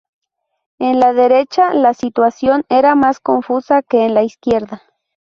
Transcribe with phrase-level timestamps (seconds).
[0.79, 4.81] En la derecha la situación era más confusa que en la izquierda.